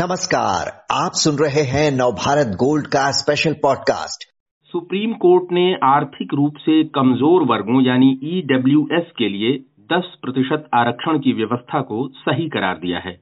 [0.00, 4.24] नमस्कार, आप सुन रहे हैं नवभारत गोल्ड का स्पेशल पॉडकास्ट
[4.72, 9.52] सुप्रीम कोर्ट ने आर्थिक रूप से कमज़ोर वर्गों यानी ईडब्ल्यूएस के लिए
[9.92, 13.12] 10 प्रतिशत आरक्षण की व्यवस्था को सही करार दिया है।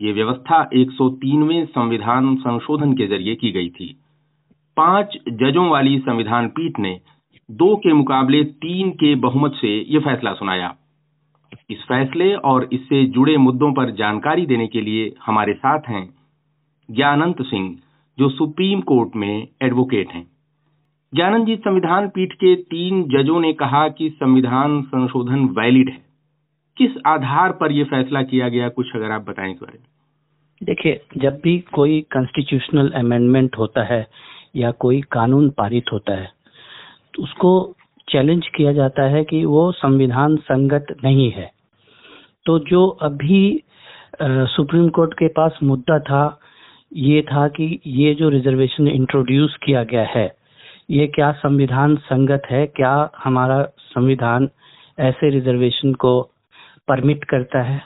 [0.00, 4.00] ये व्यवस्था 103वें संविधान संशोधन के ज़रिए की गई थी।
[4.76, 7.00] पाँच जजों वाली संविधान पीठ ने
[7.50, 10.74] दो के मुकाबले तीन के बहुमत से ये फैसला सुनाया।
[11.70, 16.14] इस फैसले और इससे जुड़े मुद्दों पर जानकारी देने के लिए हमारे साथ हैं
[16.90, 17.76] ज्ञानंत सिंह,
[18.18, 20.30] जो सुप्रीम कोर्ट में एडवोकेट हैं।
[21.14, 26.04] ज्ञानंद जी, संविधान पीठ के तीन जजों ने कहा कि संविधान संशोधन वैलिड है।
[26.76, 29.86] किस आधार पर यह फैसला किया गया, कुछ अगर आप बताएँ इस बारे में।
[30.62, 34.06] देखिए, जब भी कोई कॉन्स्टिट्यूशनल अमेंडमेंट होता है
[34.56, 36.30] या कोई कानून पारित होता है
[37.14, 37.76] तो उसको
[38.08, 41.50] चैलेंज किया जाता है कि वो संविधान संगत नहीं है।
[42.46, 43.40] तो जो अभी
[44.22, 46.38] सुप्रीम कोर्ट के पास मुद्दा था,
[46.92, 50.32] ये था कि ये जो रिजर्वेशन इंट्रोड्यूस किया गया है,
[50.90, 52.66] ये क्या संविधान संगत है?
[52.66, 54.48] क्या हमारा संविधान
[54.98, 56.20] ऐसे रिजर्वेशन को
[56.88, 57.80] परमिट करता है?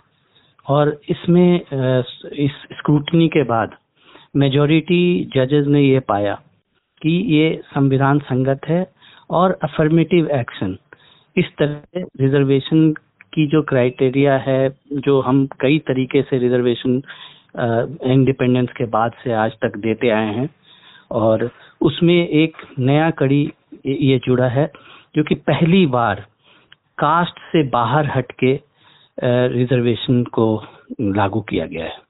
[0.67, 3.77] और इसमें इस स्क्रूटनी के बाद
[4.37, 6.35] मेजोरिटी जजेस ने ये पाया
[7.03, 8.83] कि ये संविधान संगत है
[9.33, 10.77] और अफर्मेटिव एक्शन
[11.37, 12.91] इस तरह रिजर्वेशन
[13.35, 17.03] की जो क्राइटेरिया है, जो हम कई तरीके से रिजर्वेशन
[18.07, 20.49] इंडिपेंडेंस के बाद से आज तक देते आए हैं
[21.11, 23.43] और उसमें एक नया कड़ी
[23.87, 24.71] ये जुड़ा है,
[25.15, 26.27] जो कि पहली बार
[26.99, 28.53] कास्ट से बाहर हटके
[29.55, 30.47] रिजर्वेशन को
[31.01, 32.01] लागू किया गया है।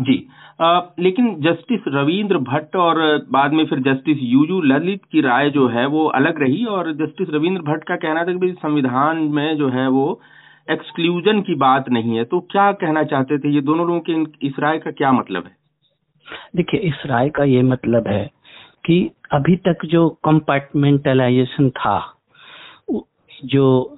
[0.00, 0.26] जी
[0.60, 2.98] लेकिन जस्टिस रविंद्र भट्ट और
[3.30, 7.30] बाद में फिर जस्टिस यूयू ललित की राय जो है वो अलग रही और जस्टिस
[7.30, 10.20] रविंद्र भट्ट का कहना था कि संविधान में जो है वो
[10.70, 13.54] एक्सक्लूजन की बात नहीं है। तो क्या कहना चाहते थे?
[13.54, 15.56] ये दोनों लोगों के इस राय का क्या मतलब है?
[16.56, 18.24] देखिए, इस राय का ये मतलब है
[18.84, 21.98] कि अभी तक जो कंपार्टमेंटलाइजेशन था
[23.44, 23.96] जो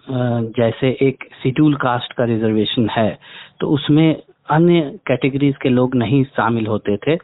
[0.59, 3.19] जैसे एक शेड्यूल कास्ट का रिजर्वेशन है
[3.61, 7.17] तो उसमें अन्य कैटेगरीज के लोग नहीं शामिल होते थे।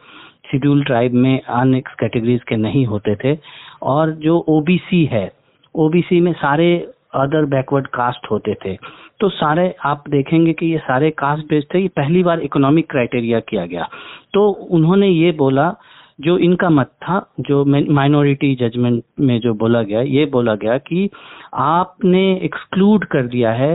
[0.51, 3.39] शेड्यूल ट्राइब में अन्य कैटेगरीज के नहीं होते थे।
[3.83, 5.31] और जो ओबीसी है
[5.75, 6.75] ओबीसी में सारे
[7.15, 8.77] अदर बैकवर्ड कास्ट होते थे।
[9.21, 13.41] तो सारे, आप देखेंगे कि ये सारे कास्ट बेस्ड थे। ये पहली बार इकोनॉमिक क्राइटेरिया
[13.41, 13.89] किया गया।
[14.35, 15.75] तो उन्होंने ये बोला,
[16.21, 21.09] जो इनका मत था, जो माइनॉरिटी जजमेंट में जो बोला गया, ये बोला गया कि
[21.55, 23.75] आपने एक्सक्लूड कर दिया है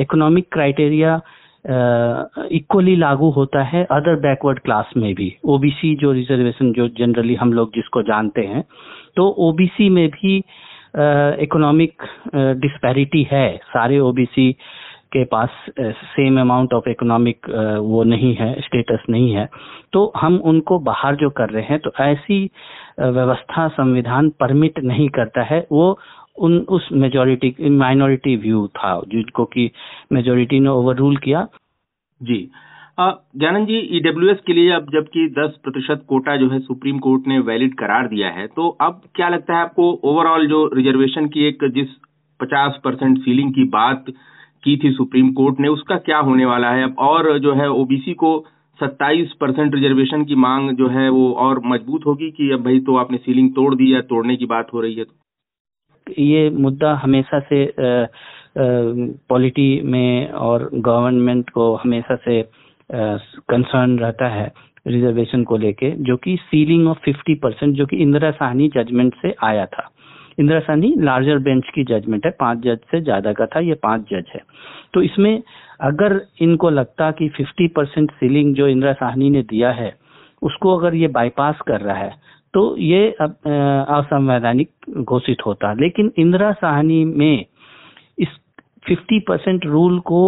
[0.00, 1.20] इकोनॉमिक क्राइटेरिया
[1.64, 7.52] इक्वली लागू होता है अदर बैकवर्ड क्लास में भी। ओबीसी जो रिजर्वेशन जो जनरली हम
[7.52, 8.64] लोग जिसको जानते हैं
[9.16, 10.36] तो ओबीसी में भी
[11.42, 12.02] इकोनॉमिक
[12.34, 14.52] डिस्पैरिटी है। सारे ओबीसी
[15.12, 15.48] के पास
[15.80, 17.48] सेम अमाउंट ऑफ़ इकोनॉमिक
[17.82, 19.48] वो नहीं है स्टेटस नहीं है।
[19.92, 22.44] तो हम उनको बाहर जो कर रहे हैं तो ऐसी
[23.00, 25.98] व्यवस्था, संविधान परमिट नहीं करता है। वो
[26.40, 29.70] उन, उस मेजोरिटी माइनॉरिटी व्यू था, जिनको कि
[30.12, 31.46] मेजोरिटी ने ओवर रूल किया।
[32.20, 32.48] जी।
[33.00, 37.38] ज्ञानंद जी ईडब्ल्यूएस के लिए अब जबकि 10 प्रतिशत कोटा जो है सुप्रीम कोर्ट ने
[37.38, 41.64] वैलिड करार दिया है तो अब क्या लगता है आपको ओवरऑल जो रिजर्वेशन की एक
[41.74, 41.94] जिस
[42.40, 44.04] 50 परसेंट सीलिंग की बात
[44.64, 46.84] की थी सुप्रीम कोर्ट ने, उसका क्या होने वाला है?
[46.84, 48.32] अब और जो है ओबीसी को
[48.80, 52.96] 27 परसेंट रिजर्वेशन की मांग जो है वो और मज़बूत होगी कि अब भाई तो
[52.96, 55.19] आपने सीलिंग तोड़ दी है तोड़ने की बात हो रही है तो
[56.18, 57.72] ये मुद्दा हमेशा से
[59.28, 62.42] पॉलिटी में और गवर्नमेंट को हमेशा से
[62.90, 64.52] कंसर्न रहता है
[64.86, 69.34] रिजर्वेशन को लेके, जो कि सीलिंग ऑफ़ 50 परसेंट जो कि इंदिरा साहनी जजमेंट से
[69.42, 69.90] आया था।
[70.38, 74.02] इंदिरा साहनी लार्जर बेंच की जजमेंट है, पाँच जज से ज़्यादा का था, ये पाँच
[74.02, 74.40] जज है।
[74.94, 75.42] तो इसमें
[75.80, 79.94] अगर इनको लगता कि 50 परसेंट सीलिंग जो इंदिरा साहनी ने दिया है,
[80.42, 82.12] उसको अगर ये बाईपास कर रहा है
[82.54, 87.44] तो ये असंवैधानिक घोषित होता। लेकिन इंदिरा साहनी में
[88.18, 88.28] इस
[88.88, 90.22] 50 परसेंट रूल को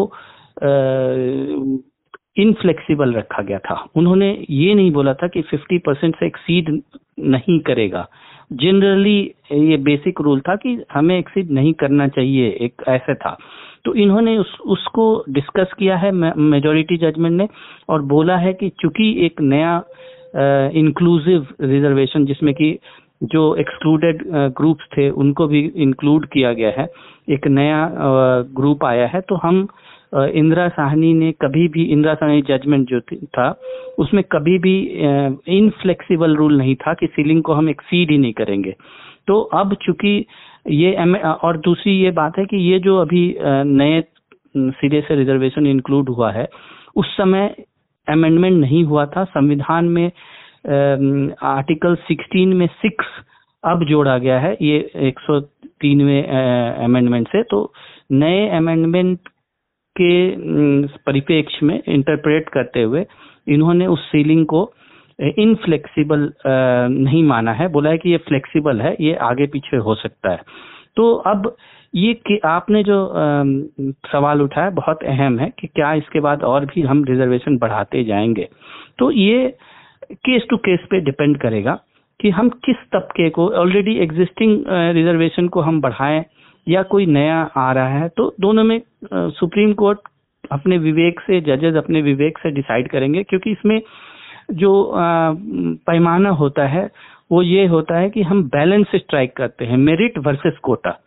[2.37, 6.71] इनफ्लेक्सिबल रखा गया था। उन्होंने ये नहीं बोला था कि 50 परसेंट से एक्सीड
[7.19, 8.07] नहीं करेगा।
[8.53, 9.19] जनरली
[9.53, 13.37] ये बेसिक रूल था कि हमें एक्सीड नहीं करना चाहिए, एक ऐसे था।
[13.85, 17.49] तो इन्होंने उस, उसको डिस्कस किया है मेजोरिटी जजमेंट ने,
[17.89, 19.83] और बोला है कि चूँकि एक नया
[20.35, 22.79] इंक्लूसिव रिजर्वेशन जिसमें कि
[23.25, 24.23] जो एक्सक्लूडेड
[24.57, 26.87] ग्रुप्स थे, उनको भी इंक्लूड किया गया है।
[27.31, 27.89] एक नया
[28.57, 29.67] ग्रुप आया है तो हम
[30.13, 33.51] इंदिरा साहनी ने कभी भी, इंदिरा साहनी जजमेंट जो था
[33.99, 34.75] उसमें कभी भी
[35.49, 38.75] इनफ्लेक्सिबल रूल नहीं था कि सीलिंग को हम एक्सीड ही नहीं करेंगे।
[39.29, 40.25] तो अब चूँकि
[40.71, 40.93] ये
[41.25, 44.03] और दूसरी ये बात है कि ये जो अभी नए
[44.57, 46.49] सिरे से रिजर्वेशन इंक्लूड हुआ है,
[46.97, 47.55] उस समय
[48.09, 50.07] अमेंडमेंट नहीं हुआ था। संविधान में
[51.47, 53.07] आर्टिकल 16 में सिक्स
[53.65, 56.23] अब जोड़ा गया है, ये 103वें
[56.85, 57.73] अमेंडमेंट से। तो
[58.13, 59.29] नए अमेंडमेंट
[59.97, 60.13] के
[61.07, 63.05] परिप्रेक्ष्य में इंटरप्रेट करते हुए
[63.49, 64.63] इन्होंने उस सीलिंग को
[65.19, 70.31] इनफ्लेक्सिबल नहीं माना है। बोला है कि ये फ्लेक्सिबल है, ये आगे पीछे हो सकता
[70.31, 70.41] है।
[70.97, 71.55] तो अब
[71.95, 73.43] ये कि आपने जो आ,
[74.13, 78.49] सवाल उठाया बहुत अहम है कि क्या इसके बाद और भी हम रिजर्वेशन बढ़ाते जाएँगे।
[78.99, 79.49] तो ये
[80.13, 81.79] केस टू केस पे डिपेंड करेगा
[82.21, 86.25] कि हम किस तबके को ऑलरेडी एग्जिस्टिंग रिजर्वेशन को हम बढ़ाएँ
[86.67, 88.81] या कोई नया आ रहा है तो दोनों में
[89.13, 89.99] सुप्रीम कोर्ट
[90.53, 93.81] अपने विवेक से जजेस अपने विवेक से डिसाइड करेंगे क्योंकि इसमें
[94.53, 94.93] जो
[95.87, 96.91] पैमाना होता है
[97.33, 100.99] वो ये होता है कि हम बैलेंस स्ट्राइक करते हैं मेरिट वर्सेस कोटा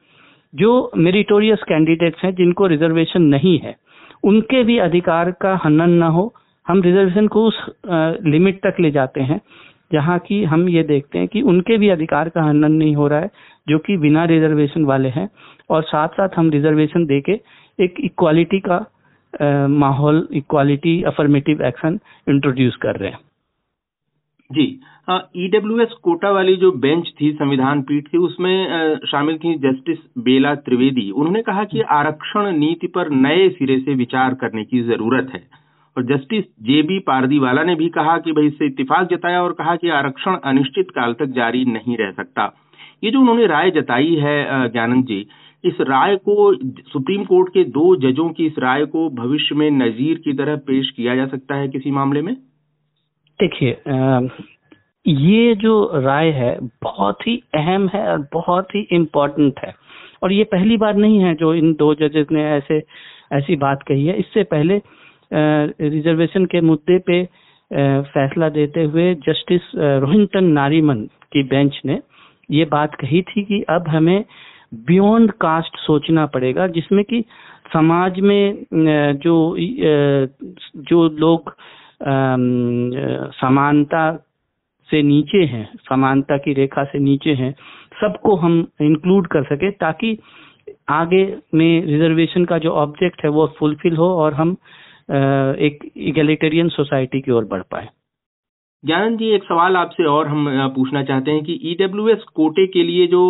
[0.56, 3.76] जो मेरिटोरियस कैंडिडेट्स हैं, जिनको रिजर्वेशन नहीं है,
[4.24, 6.34] उनके भी अधिकार का हनन ना हो।
[6.68, 7.66] हम रिजर्वेशन को उस
[8.26, 9.40] लिमिट तक ले जाते हैं,
[9.94, 13.20] जहाँ की हम ये देखते हैं कि उनके भी अधिकार का हनन नहीं हो रहा
[13.20, 13.30] है,
[13.68, 15.30] जो कि बिना रिजर्वेशन वाले हैं।
[15.70, 17.40] और साथ साथ हम रिजर्वेशन देके
[17.80, 18.86] एक इक्वालिटी का
[19.70, 23.20] माहौल इक्वालिटी अफर्मेटिव एक्शन इंट्रोड्यूस कर रहे हैं।
[24.50, 24.68] जी।
[25.08, 30.54] ईडब्ल्यू एस कोटा वाली जो बेंच थी संविधान पीठ थी उसमें शामिल थी जस्टिस बेला
[30.62, 35.44] त्रिवेदी। उन्होंने कहा कि आरक्षण नीति पर नए सिरे से विचार करने की ज़रूरत है।
[35.98, 39.76] और जस्टिस जे बी पारदीवाला ने भी कहा कि भाई इससे इतफाक जताया और कहा
[39.76, 42.52] कि आरक्षण अनिश्चित काल तक जारी नहीं रह सकता।
[43.04, 45.26] ये जो उन्होंने राय जताई है ज्ञानंद जी
[45.64, 46.54] इस राय को
[46.90, 50.90] सुप्रीम कोर्ट के दो जजों की इस राय को भविष्य में नजीर की तरह पेश
[50.90, 52.36] किया जा सकता है किसी मामले में?
[53.40, 53.72] देखिए
[55.06, 59.74] ये जो राय है बहुत ही अहम है और बहुत ही इम्पोर्टेंट है।
[60.24, 62.82] और ये पहली बार नहीं है जो इन दो जजेस ने ऐसे,
[63.34, 64.82] ऐसी बात कही है। इससे पहले
[65.90, 67.24] रिजर्वेशन के मुद्दे पे
[67.72, 71.02] फैसला देते हुए जस्टिस रोहिंटन नारीमन
[71.34, 72.00] की बेंच ने
[72.50, 74.24] ये बात कही थी कि अब हमें
[74.88, 77.24] बियॉन्ड कास्ट सोचना पड़ेगा, जिसमें कि
[77.74, 78.66] समाज में
[79.24, 79.56] जो
[80.84, 81.56] जो लोग
[83.34, 84.12] समानता
[84.90, 87.52] से नीचे हैं, समानता की रेखा से नीचे हैं,
[88.02, 90.18] सबको हम इंक्लूड कर सके ताकि
[90.90, 91.24] आगे
[91.54, 94.56] में रिजर्वेशन का जो ऑब्जेक्ट है वो फुलफिल हो और हम
[95.12, 97.88] एक इगेलिटेरियन सोसाइटी की ओर बढ़ पाए।
[98.86, 102.84] ज्ञानंद जी, एक सवाल आपसे और हम पूछना चाहते हैं कि ईडब्ल्यू e कोटे के
[102.84, 103.22] लिए जो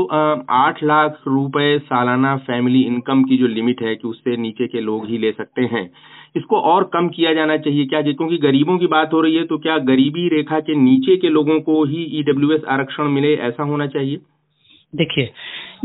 [0.52, 5.06] आठ लाख रुपए सालाना फैमिली इनकम की जो लिमिट है कि उससे नीचे के लोग
[5.10, 5.90] ही ले सकते हैं,
[6.36, 8.02] इसको और कम किया जाना चाहिए क्या?
[8.04, 11.60] क्योंकि गरीबों की बात हो रही है तो क्या गरीबी रेखा के नीचे के लोगों
[11.62, 14.18] को ही ईडब्ल्यू e आरक्षण मिले, ऐसा होना चाहिए?
[14.94, 15.32] देखिए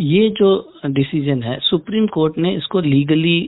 [0.00, 0.48] ये जो
[0.86, 3.38] डिसीज़न है सुप्रीम कोर्ट ने इसको लीगली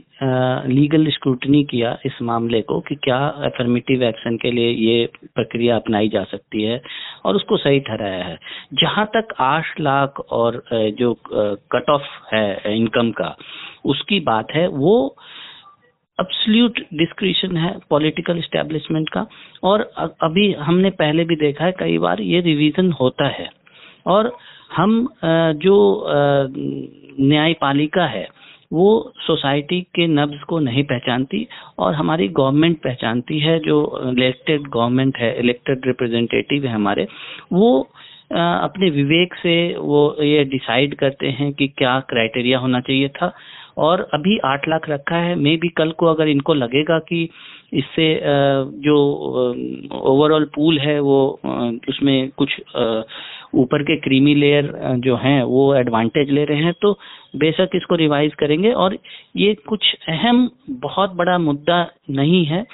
[0.69, 3.17] लीगल स्क्रूटनी किया इस मामले को कि क्या
[3.47, 5.05] अफर्मेटिव एक्शन के लिए ये
[5.35, 6.81] प्रक्रिया अपनाई जा सकती है
[7.25, 8.37] और उसको सही ठहराया है।
[8.73, 10.61] जहाँ तक आठ लाख और
[10.99, 13.35] जो कट ऑफ़ है इनकम का,
[13.85, 15.15] उसकी बात है, वो
[16.19, 19.25] अब्सल्यूट डिस्क्रिशन है पॉलिटिकल स्टैब्लिशमेंट का
[19.63, 23.49] और अभी हमने पहले भी देखा है, कई बार ये रिवीजन होता है।
[24.07, 24.35] और
[24.75, 25.07] हम
[25.63, 25.75] जो
[27.19, 28.27] न्यायपालिका है,
[28.71, 31.45] वो सोसाइटी के नब्ज को नहीं पहचानती
[31.79, 37.07] और हमारी गवर्नमेंट पहचानती है, जो इलेक्टेड गवर्नमेंट है, इलेक्टेड रिप्रेजेंटेटिव है हमारे,
[37.53, 37.79] वो
[38.31, 43.33] अपने विवेक से वो ये डिसाइड करते हैं कि क्या क्राइटेरिया होना चाहिए था।
[43.77, 47.23] और अभी आठ लाख रखा है, मे भी कल को अगर इनको लगेगा कि
[47.73, 48.07] इससे
[48.83, 48.95] जो
[50.03, 51.39] ओवरऑल पूल है, वो
[51.89, 52.59] उसमें कुछ
[53.53, 56.91] ऊपर के क्रीमी लेयर जो हैं, वो एडवांटेज ले रहे हैं तो
[57.35, 58.97] बेशक इसको रिवाइज करेंगे। और
[59.35, 62.65] ये कुछ अहम, बहुत बड़ा मुद्दा नहीं है।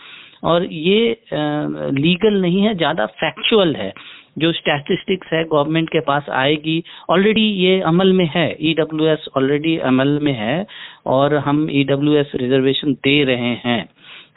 [0.43, 3.93] और ये लीगल नहीं है, ज़्यादा फैक्चुअल है।
[4.37, 9.77] जो स्टैटिस्टिक्स है गवर्नमेंट के पास आएगी। ऑलरेडी ये अमल में है। ईडब्ल्यू एस ऑलरेडी
[9.85, 10.65] अमल में है।
[11.07, 13.83] और हम ईडब्ल्यू एस रिजर्वेशन दे रहे हैं।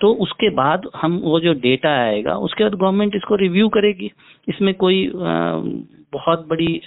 [0.01, 4.11] तो उसके बाद हम वो जो डेटा आएगा, उसके बाद गवर्नमेंट इसको रिव्यू करेगी।
[4.49, 5.05] इसमें कोई
[6.13, 6.81] बहुत बड़ी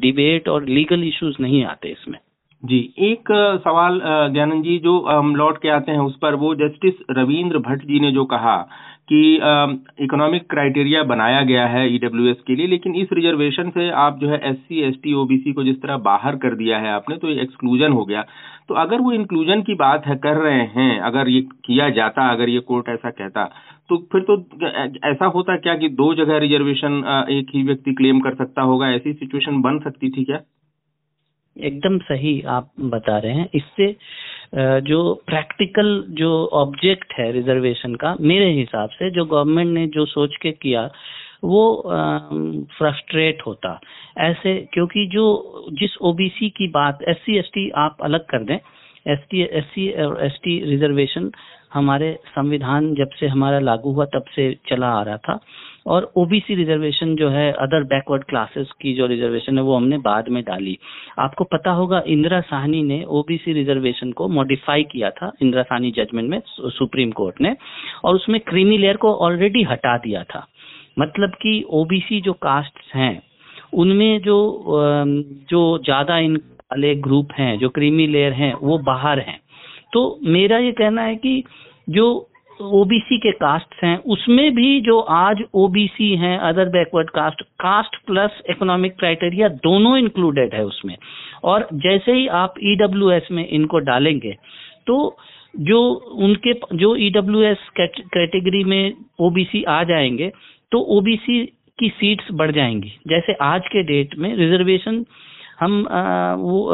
[0.00, 2.18] डिबेट और लीगल इश्यूज़ नहीं आते इसमें।
[2.62, 3.28] जी, एक
[3.64, 4.00] सवाल
[4.32, 8.00] ज्ञानंद जी जो हम लौट के आते हैं उस पर, वो जस्टिस रविंद्र भट्ट जी
[8.00, 8.56] ने जो कहा
[9.08, 9.22] कि
[10.00, 14.28] इकोनॉमिक क्राइटेरिया बनाया गया है ईडब्ल्यूएस e के लिए, लेकिन इस रिजर्वेशन से आप जो
[14.28, 17.28] है S C S T OBC को जिस तरह बाहर कर दिया है आपने तो
[17.28, 18.24] ये एक्सक्लूजन हो गया।
[18.68, 22.48] तो अगर वो इंक्लूजन की बात है, कर रहे हैं, अगर ये किया जाता, अगर
[22.48, 23.50] ये कोर्ट ऐसा कहता
[23.92, 24.34] तो फिर तो
[25.08, 28.90] ऐसा होता क्या कि दो जगह रिजर्वेशन एक ही व्यक्ति क्लेम कर सकता होगा?
[28.90, 30.40] ऐसी सिचुएशन बन सकती थी क्या?
[31.56, 33.94] एकदम सही आप बता रहे हैं। इससे
[34.82, 40.36] जो प्रैक्टिकल जो ऑब्जेक्ट है रिजर्वेशन का, मेरे हिसाब से जो गवर्नमेंट ने जो सोच
[40.36, 40.90] के किया,
[41.44, 41.82] वो
[42.78, 43.78] फ्रस्ट्रेट होता।
[44.18, 48.58] ऐसे, क्योंकि जो, जिस ओबीसी की बात एस सी आप अलग कर दें।
[49.06, 49.86] S T S C
[50.26, 51.30] S T reservation
[51.72, 55.38] हमारे संविधान जब से हमारा लागू हुआ, तब से चला आ रहा था।
[55.86, 60.28] और ओबीसी रिजर्वेशन जो है अदर बैकवर्ड क्लासेस की जो रिजर्वेशन है, वो हमने बाद
[60.28, 60.78] में डाली।
[61.18, 66.30] आपको पता होगा, इंदिरा साहनी ने ओबीसी रिजर्वेशन को मॉडिफाई किया था, इंदिरा साहनी जजमेंट
[66.30, 67.56] में सुप्रीम कोर्ट ने।
[68.04, 70.46] और उसमें क्रीमी लेयर को ऑलरेडी हटा दिया था।
[70.98, 73.22] मतलब कि ओबीसी जो कास्ट हैं,
[73.72, 74.38] उनमें जो
[75.50, 79.41] जो ज़्यादा इन वाले ग्रुप हैं, जो क्रीमी लेयर हैं, वो बाहर हैं।
[79.92, 81.42] तो मेरा ये कहना है कि
[81.88, 82.06] जो
[82.60, 88.40] ओबीसी के कास्ट हैं, उसमें भी जो आज ओबीसी हैं other backward caste caste plus
[88.50, 90.96] economic criteria दोनों इंक्लूडेड है उसमें।
[91.44, 94.36] और जैसे ही आप ईडब्ल्यूएस e में इनको डालेंगे
[94.86, 95.16] तो
[95.54, 95.80] जो
[96.18, 100.30] उनके, जो ईडब्ल्यूएस e कैटेगरी में ओबीसी आ जाएँगे
[100.72, 101.44] तो ओबीसी
[101.78, 105.04] की सीट्स बढ़ जाएँगी। जैसे आज के डेट में रिजर्वेशन
[105.62, 106.68] हम आ, वो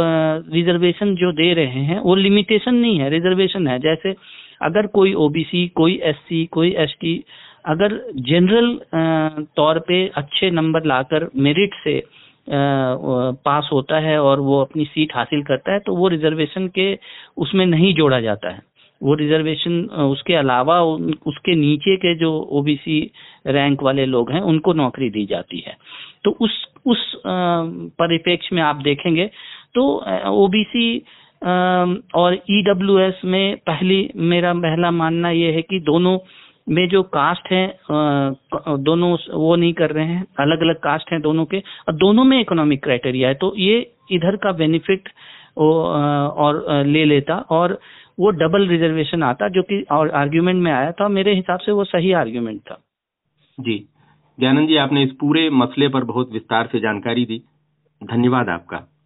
[0.53, 4.15] रिजर्वेशन जो दे रहे हैं वो लिमिटेशन नहीं है रिजर्वेशन है। जैसे
[4.63, 7.23] अगर कोई ओबीसी कोई एससी कोई एसटी
[7.65, 8.79] अगर जनरल
[9.57, 12.03] तौर पे अच्छे नंबर लाकर मेरिट से
[12.47, 16.87] पास होता है और वो अपनी सीट हासिल करता है तो वो रिजर्वेशन के
[17.37, 18.63] उसमें नहीं जोड़ा जाता है।
[19.01, 19.73] वो रिजर्वेशन
[20.05, 22.99] उसके अलावा उसके नीचे के जो ओबीसी
[23.49, 25.77] रैंक वाले लोग हैं उनको नौकरी दी जाती है।
[26.25, 26.57] तो उस
[26.89, 29.27] उस परिप्रेक्ष्य में आप देखेंगे
[29.75, 29.85] तो
[30.35, 30.99] ओबीसी
[31.43, 36.19] और ईडब्ल्यूएस e में पहली, मेरा पहला मानना ये है कि दोनों
[36.69, 41.45] में जो कास्ट है दोनों वो नहीं कर रहे हैं अलग अलग कास्ट हैं दोनों
[41.45, 43.79] के, और दोनों में इकोनॉमिक क्राइटेरिया है तो ये
[44.13, 45.09] इधर का बेनिफिट
[45.59, 47.79] और ले लेता, और
[48.19, 51.85] वो डबल रिजर्वेशन आता, जो कि और आर्ग्यूमेंट में आया था, मेरे हिसाब से वो
[51.87, 52.79] सही आर्ग्यूमेंट था।
[53.59, 53.79] जी।
[54.41, 57.43] ज्ञानंद जी आपने इस पूरे मसले पर बहुत विस्तार से जानकारी दी।
[58.05, 58.98] धन्यवाद आपका।